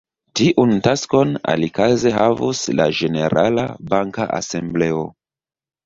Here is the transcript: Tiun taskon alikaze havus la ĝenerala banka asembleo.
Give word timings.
Tiun 0.39 0.71
taskon 0.87 1.35
alikaze 1.53 2.15
havus 2.17 2.65
la 2.81 2.89
ĝenerala 3.03 3.71
banka 3.95 4.31
asembleo. 4.43 5.11